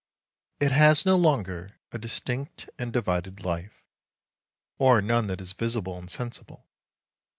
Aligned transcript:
It 0.59 0.71
has 0.71 1.05
no 1.05 1.15
longer 1.15 1.75
a 1.91 1.99
distinct 1.99 2.67
and 2.79 2.91
divided 2.91 3.45
life, 3.45 3.83
or 4.79 4.99
none 4.99 5.27
that 5.27 5.41
is 5.41 5.53
visible 5.53 5.95
and 5.95 6.09
sensible. 6.09 6.65